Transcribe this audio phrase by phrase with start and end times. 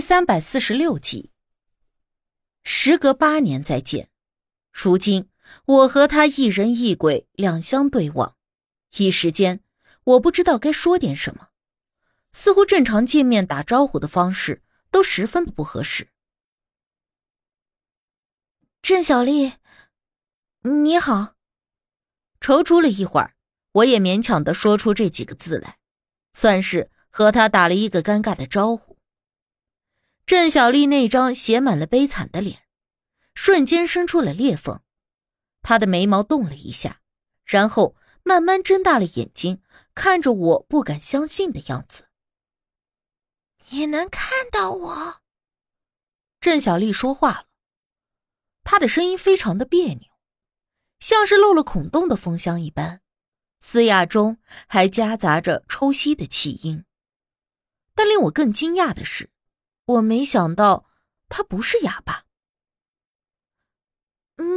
[0.00, 1.30] 三百四十六集。
[2.62, 4.10] 时隔八年再见，
[4.72, 5.28] 如今
[5.66, 8.36] 我和他一人一鬼两相对望，
[8.96, 9.62] 一时间
[10.04, 11.48] 我不知道该说点什么，
[12.32, 16.08] 似乎正常见面打招呼的方式都十分的不合适。
[18.82, 19.52] 郑小丽，
[20.62, 21.34] 你好。
[22.40, 23.34] 踌躇了一会儿，
[23.72, 25.78] 我也勉强的说出这几个字来，
[26.32, 28.89] 算是和他打了一个尴尬的招呼。
[30.30, 32.62] 郑小丽那张写满了悲惨的脸，
[33.34, 34.80] 瞬间生出了裂缝，
[35.60, 37.00] 她的眉毛动了一下，
[37.44, 39.60] 然后慢慢睁大了眼睛，
[39.92, 42.06] 看着我不敢相信的样子。
[43.70, 45.20] 你能看到我？
[46.40, 47.46] 郑小丽说话了，
[48.62, 50.12] 她的声音非常的别扭，
[51.00, 53.02] 像是漏了孔洞的风箱一般，
[53.58, 54.38] 嘶哑中
[54.68, 56.84] 还夹杂着抽吸的气音。
[57.96, 59.29] 但令我更惊讶的是。
[59.90, 60.86] 我没想到
[61.28, 62.26] 他不是哑巴。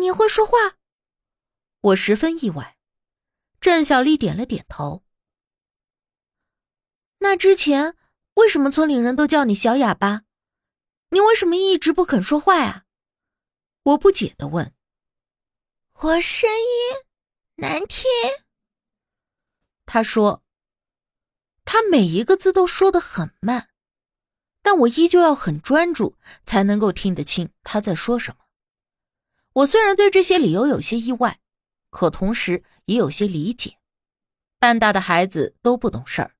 [0.00, 0.76] 你会说话？
[1.80, 2.78] 我十分意外。
[3.60, 5.04] 郑小丽点了点头。
[7.18, 7.96] 那之前
[8.34, 10.24] 为什么村里人都叫你小哑巴？
[11.10, 12.84] 你为什么一直不肯说话啊？
[13.84, 14.74] 我不解的问。
[15.92, 17.04] 我声音
[17.56, 18.10] 难听。
[19.86, 20.42] 他说，
[21.64, 23.71] 他每一个字都说的很慢。
[24.62, 28.44] 但我依旧要很专注，才能够听得清他在说什么。
[29.54, 31.40] 我虽然对这些理由有些意外，
[31.90, 33.78] 可同时也有些理解。
[34.58, 36.36] 半大的孩子都不懂事儿，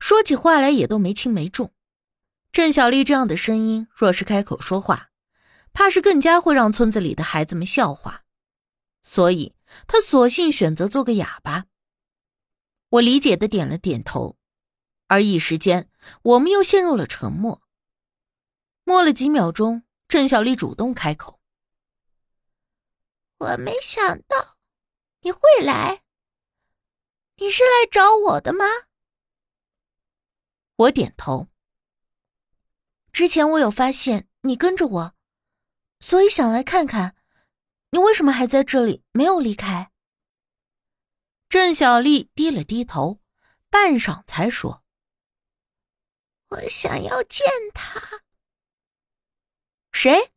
[0.00, 1.72] 说起话来也都没轻没重。
[2.50, 5.10] 郑小丽这样的声音，若是开口说话，
[5.74, 8.24] 怕是更加会让村子里的孩子们笑话。
[9.02, 9.54] 所以，
[9.86, 11.66] 她索性选择做个哑巴。
[12.88, 14.37] 我理解的点了点头。
[15.08, 15.90] 而一时间，
[16.22, 17.62] 我们又陷入了沉默。
[18.84, 21.40] 默了几秒钟，郑小丽主动开口
[23.38, 24.56] ：“我没想到
[25.20, 26.02] 你会来，
[27.36, 28.64] 你是来找我的吗？”
[30.76, 31.48] 我点头。
[33.12, 35.14] 之前我有发现你跟着我，
[36.00, 37.16] 所以想来看看，
[37.90, 39.90] 你为什么还在这里没有离开。
[41.48, 43.20] 郑小丽低了低头，
[43.70, 44.84] 半晌才说。
[46.48, 48.22] 我想要见他。
[49.92, 50.32] 谁？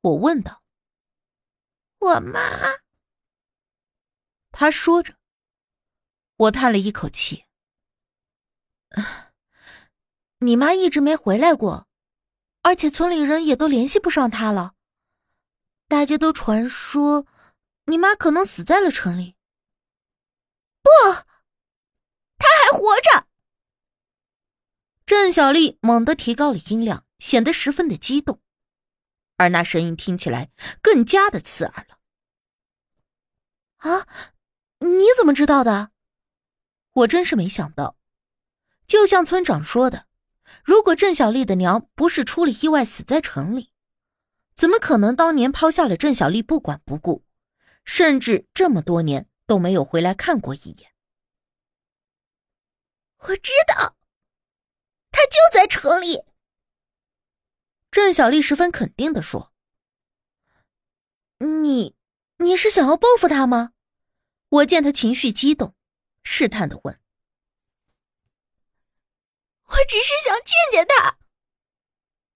[0.00, 0.62] 我问道。
[1.98, 2.40] 我妈。
[4.52, 5.16] 他说着，
[6.36, 7.44] 我叹了一口气。
[10.38, 11.88] 你妈一直没回来过，
[12.62, 14.74] 而且村里人也都联系不上她了。
[15.88, 17.26] 大家都传说，
[17.84, 19.36] 你妈可能死在了城里。
[20.82, 20.90] 不，
[22.38, 23.26] 她还活着。
[25.08, 28.42] 郑小丽猛地提高了音量，显得十分的激动，
[29.38, 30.50] 而那声音听起来
[30.82, 31.98] 更加的刺耳了。
[33.76, 34.06] 啊，
[34.80, 35.92] 你怎么知道的？
[36.92, 37.96] 我真是没想到，
[38.86, 40.04] 就像村长说的，
[40.62, 43.72] 如果郑小丽的娘不是出了意外死在城里，
[44.52, 47.24] 怎么可能当年抛下了郑小丽不管不顾，
[47.82, 50.92] 甚至这么多年都没有回来看过一眼？
[53.20, 53.94] 我知道。
[55.28, 56.22] 他就在城里。
[57.90, 59.52] 郑小丽十分肯定的说
[61.38, 61.94] ：“你，
[62.38, 63.72] 你是想要报复他吗？”
[64.48, 65.74] 我见他情绪激动，
[66.22, 66.98] 试探的问
[69.68, 71.18] ：“我只是想见见他，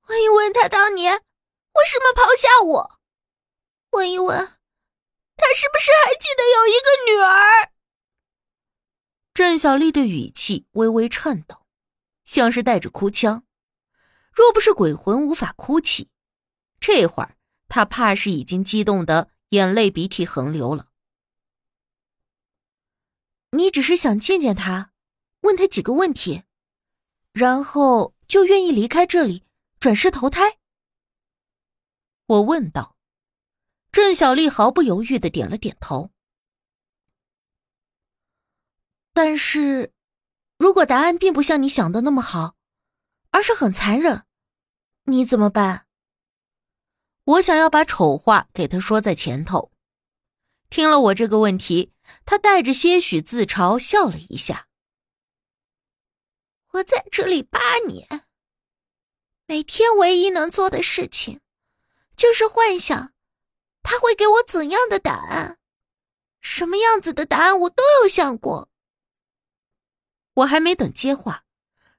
[0.08, 3.00] 问一问他当年为什么抛下我，
[3.92, 7.72] 问一问他是不是还记得有一个女儿。”
[9.32, 11.61] 郑小丽的语气微微颤抖。
[12.32, 13.44] 像是带着哭腔，
[14.32, 16.08] 若不是鬼魂无法哭泣，
[16.80, 17.36] 这会儿
[17.68, 20.88] 他怕是已经激动的眼泪鼻涕横流了。
[23.50, 24.94] 你只是想见见他，
[25.40, 26.44] 问他几个问题，
[27.34, 29.44] 然后就愿意离开这里，
[29.78, 30.56] 转世投胎？
[32.24, 32.96] 我问道。
[33.90, 36.10] 郑小丽毫不犹豫的点了点头。
[39.12, 39.92] 但是。
[40.62, 42.54] 如果答案并不像你想的那么好，
[43.30, 44.24] 而是很残忍，
[45.06, 45.88] 你怎么办？
[47.24, 49.72] 我想要把丑话给他说在前头。
[50.70, 51.92] 听了我这个问题，
[52.24, 54.68] 他带着些许自嘲笑了一下。
[56.74, 58.28] 我在这里八年，
[59.46, 61.40] 每天唯一能做的事情，
[62.16, 63.12] 就是幻想
[63.82, 65.58] 他会给我怎样的答案，
[66.40, 68.68] 什么样子的答案我都有想过。
[70.34, 71.44] 我还没等接话，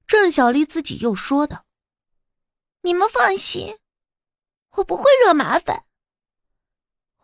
[0.07, 1.65] 郑小丽自己又说道
[2.81, 3.79] ：“你们放心，
[4.77, 5.85] 我不会惹麻烦。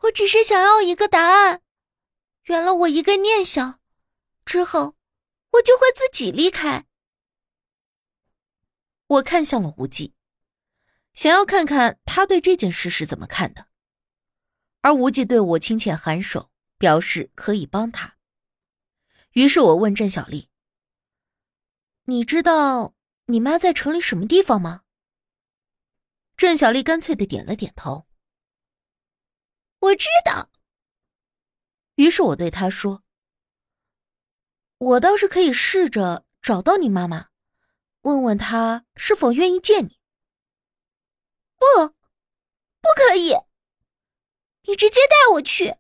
[0.01, 1.61] 我只是想要一个答案，
[2.43, 3.81] 圆了我一个念想，
[4.45, 4.95] 之后
[5.51, 6.85] 我就会自己离开。
[9.07, 10.13] 我看向了无忌，
[11.13, 13.67] 想要看看他对这件事是怎么看的。
[14.81, 18.15] 而无忌对我亲切颔首，表示可以帮他。
[19.31, 20.48] 于是我问郑小丽
[22.09, 22.95] ：“你知道
[23.25, 24.83] 你妈在城里什么地方吗？”
[26.35, 28.07] 郑小丽干脆的点了点头。
[29.79, 30.49] 我知道。
[31.95, 33.03] 于是我对她说
[34.79, 37.29] ：“我倒是可以试着找到你妈妈，
[38.01, 39.99] 问问她是否愿意见你。”
[41.59, 43.35] 不，不可以。
[44.63, 45.75] 你直接带我去，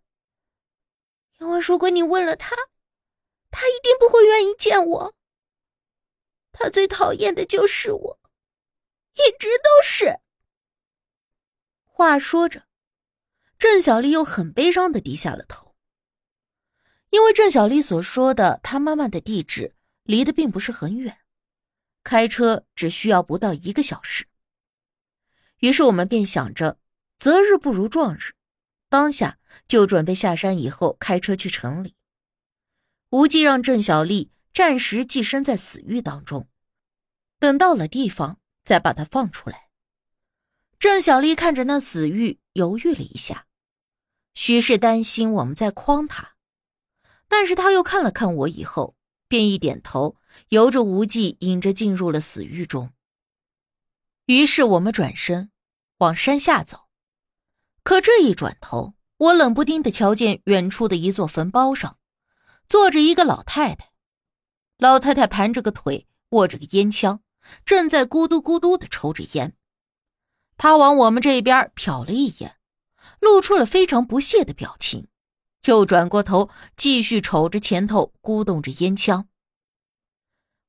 [1.39, 2.55] 因为如果你问了他，
[3.49, 5.15] 他一定不会愿意见我。
[6.51, 8.19] 他最讨厌的就是我，
[9.13, 10.19] 一直都是。
[11.83, 12.65] 话说着，
[13.57, 15.75] 郑小丽又很悲伤的低下了头，
[17.09, 21.19] 因为郑小丽所说的她妈妈的地址离得并不是很远，
[22.03, 24.25] 开车只需要不到一个小时。
[25.59, 26.79] 于是我们便想着，
[27.17, 28.33] 择日不如撞日。
[28.87, 29.37] 当下
[29.67, 31.95] 就准备下山，以后开车去城里。
[33.09, 36.49] 无忌让郑小丽暂时寄身在死狱当中，
[37.39, 39.69] 等到了地方再把她放出来。
[40.77, 43.47] 郑小丽看着那死狱，犹豫了一下，
[44.33, 46.35] 许是担心我们在诓她，
[47.27, 48.95] 但是她又看了看我，以后
[49.27, 50.17] 便一点头，
[50.49, 52.91] 由着无忌引着进入了死狱中。
[54.25, 55.51] 于是我们转身
[55.97, 56.87] 往山下走。
[57.83, 61.97] 可这一转头，我冷不丁的瞧见远处的一座坟包上，
[62.67, 63.91] 坐着一个老太太。
[64.79, 67.21] 老太太盘着个腿，握着个烟枪，
[67.65, 69.57] 正在咕嘟咕嘟的抽着烟。
[70.55, 72.57] 她往我们这边瞟了一眼，
[73.19, 75.09] 露出了非常不屑的表情，
[75.65, 79.27] 又转过头继续瞅着前头，咕动着烟枪。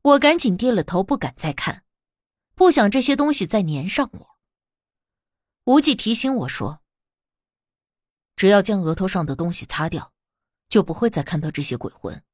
[0.03, 1.85] 我赶紧低了头，不敢再看，
[2.57, 4.39] 不想这些东西再粘上我。
[5.67, 6.81] 无忌提醒我说。
[8.35, 10.13] 只要将额头上的东西擦掉，
[10.69, 12.25] 就不会再看到这些鬼魂。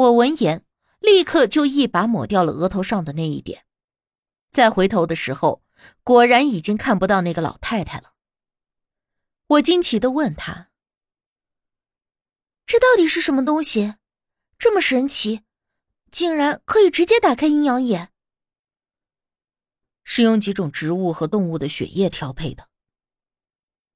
[0.00, 0.64] 我闻言，
[0.98, 3.66] 立刻就一把抹掉了额头上的那一点。
[4.50, 5.62] 再回头的时候，
[6.02, 8.14] 果然已经看不到那个老太太了。
[9.46, 10.70] 我惊奇的问他
[12.64, 13.96] ：“这到底是什么东西？
[14.58, 15.42] 这么神奇，
[16.10, 18.10] 竟然可以直接打开阴阳眼？
[20.02, 22.70] 是用几种植物和动物的血液调配的。”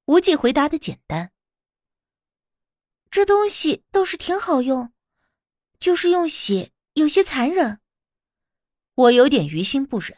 [0.05, 1.31] 无忌回答的简单，
[3.09, 4.93] 这东西倒是挺好用，
[5.85, 7.79] 就是用血有些残忍。
[8.95, 10.17] 我有点于心不忍。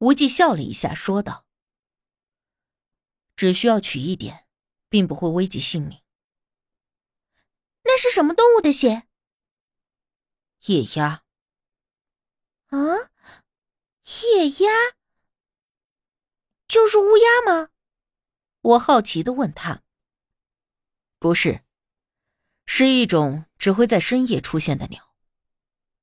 [0.00, 1.46] 无忌笑了一下，说道
[3.36, 4.46] ：“只需要取一点，
[4.90, 6.02] 并不会危及性命。”
[7.84, 9.08] 那是什么动物的血？
[10.66, 11.24] 夜鸦。
[12.66, 12.76] 啊，
[14.02, 14.70] 夜鸦，
[16.68, 17.70] 就是乌鸦吗？
[18.60, 19.82] 我好奇的问他
[21.18, 21.63] ：“不是，
[22.76, 25.14] 是一种只会在深夜出现的鸟。”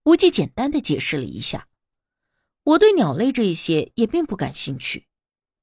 [0.06, 1.68] 无忌简单的解释了一下。
[2.64, 5.06] 我对鸟类这些也并不感兴趣，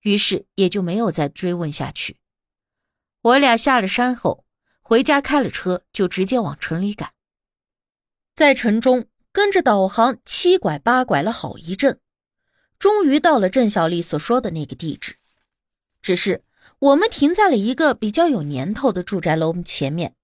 [0.03, 2.19] 于是也就没有再追问下去。
[3.23, 4.45] 我俩下了山后，
[4.83, 7.15] 回家开了车，就直接往城里赶。
[8.35, 11.99] 在城中跟着导航七拐八拐了好一阵，
[12.79, 15.17] 终于到了郑小丽所说的那个地址，
[16.03, 16.45] 只是。
[16.81, 20.15] 我们停在了一个比较有年头的住宅楼前面，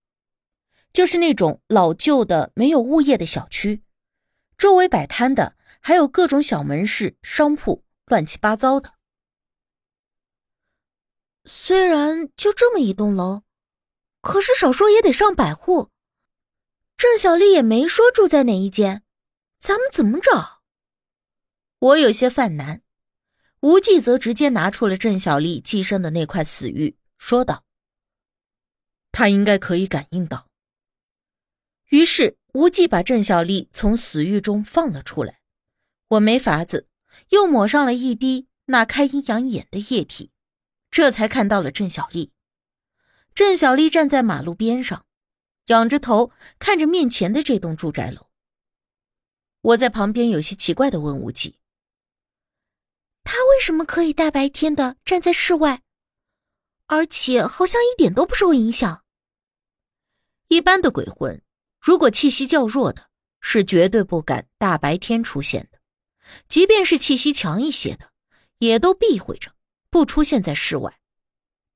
[0.94, 3.82] 就是那种老旧的、没有物业的小区，
[4.56, 8.94] 周围摆摊的还有各种小门市、商铺，乱七八糟的。
[11.44, 13.42] 虽然就这么一栋楼，
[14.20, 15.90] 可是少说也得上百户。
[16.96, 19.02] 郑小丽也没说住在哪一间，
[19.58, 20.62] 咱们怎么找？
[21.80, 22.82] 我有些犯难。
[23.62, 27.64] 无忌则直接拿出了郑小丽寄生的那块死玉，说道
[29.10, 30.46] ：“他应该可以感应到。”
[31.94, 35.40] 于是无忌把郑小丽从死狱中放了出来。
[36.08, 36.88] 我没法子，
[37.28, 40.32] 又抹上了一滴那开阴阳眼的液体，
[40.90, 42.32] 这才看到了郑小丽。
[43.32, 45.06] 郑小丽站在马路边上，
[45.66, 48.26] 仰着头看着面前的这栋住宅楼。
[49.60, 51.60] 我在旁边有些奇怪的问无忌。
[53.22, 55.84] 他为什么可以大白天的站在室外，
[56.86, 59.04] 而且好像一点都不受影响？
[60.48, 61.40] 一般的鬼魂，
[61.84, 63.10] 如果气息较弱的，
[63.42, 65.78] 是绝对不敢大白天出现的，
[66.48, 68.10] 即便是气息强一些的，
[68.56, 69.54] 也都避讳着
[69.90, 70.98] 不出现在室外。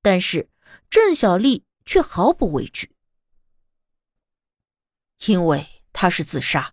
[0.00, 0.48] 但是
[0.88, 2.90] 郑小丽却毫不畏惧，
[5.26, 6.72] 因为她是自杀，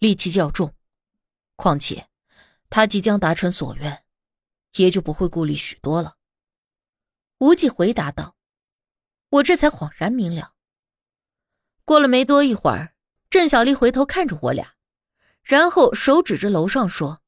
[0.00, 0.74] 戾气较重，
[1.56, 2.08] 况且
[2.70, 4.02] 她即将达成所愿，
[4.76, 6.16] 也就不会顾虑许多了。
[7.36, 8.34] 无忌回答道
[9.28, 10.54] ：“我这才恍然明了。”
[11.84, 12.94] 过了没多一会儿，
[13.28, 14.74] 郑小丽回头看着我俩，
[15.42, 17.22] 然后手指着楼上说：“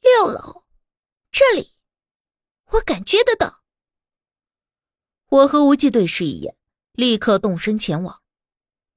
[0.00, 0.64] 六楼，
[1.30, 1.74] 这里，
[2.72, 3.62] 我感觉得到。”
[5.28, 6.56] 我和无忌对视一眼，
[6.92, 8.22] 立刻动身前往。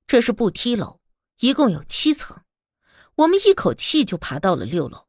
[0.07, 1.01] 这是步梯楼，
[1.39, 2.43] 一共有七层，
[3.15, 5.07] 我们一口气就爬到了六楼。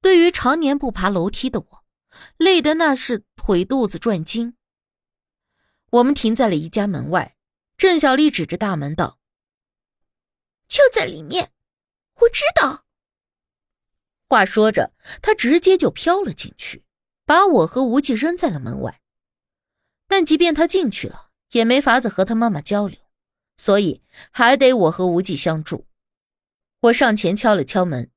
[0.00, 1.84] 对于常年不爬楼梯的我，
[2.36, 4.56] 累得那是腿肚子转筋。
[5.90, 7.36] 我们停在了一家门外。
[7.82, 9.18] 郑小丽指着大门道
[10.68, 11.50] ：“就在里面，
[12.20, 12.86] 我知道。”
[14.30, 16.84] 话说着，她直接就飘了进去，
[17.24, 19.00] 把我和无忌扔在了门外。
[20.06, 23.00] 但即便她进去了，也没法子和她妈妈交流，
[23.56, 25.88] 所以还得我和无忌相助。
[26.82, 28.12] 我上前敲了敲门，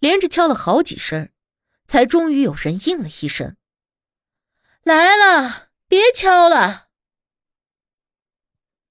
[0.00, 1.30] 连着敲了好几声，
[1.86, 3.56] 才终于有人应了一声
[4.82, 6.85] ：“来了，别敲了。”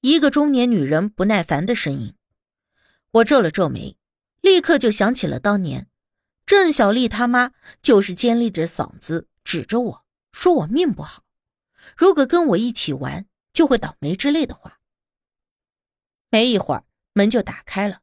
[0.05, 2.13] 一个中年女人不耐烦的声音，
[3.09, 3.97] 我皱了皱眉，
[4.39, 5.89] 立刻就想起了当年
[6.45, 11.23] 郑小丽他妈就是尖利着嗓子指着我说我命不好，
[11.97, 14.79] 如果跟我一起玩就会倒霉之类的话。
[16.29, 18.01] 没一会儿，门就打开了，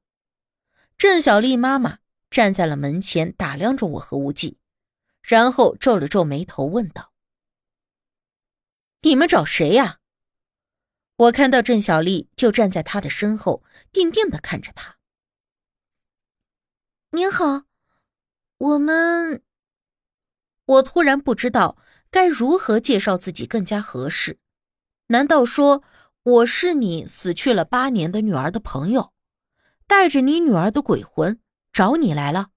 [0.99, 4.59] 郑小丽妈妈站在了门前打量着我和无忌，
[5.23, 7.13] 然后皱了皱眉头问道
[9.03, 10.01] ：“你们找谁呀？”
[11.23, 13.62] 我看到郑小丽就站在他的身后，
[13.93, 14.97] 定定的看着他。
[17.12, 17.62] 您好，
[18.59, 19.41] 我们……
[20.64, 21.76] 我突然不知道
[22.11, 24.41] 该如何介绍自己更加合适。
[25.09, 25.85] 难道说
[26.25, 29.12] 我是你死去了八年的女儿的朋友，
[29.87, 31.38] 带着你女儿的鬼魂
[31.73, 32.49] 找你来了？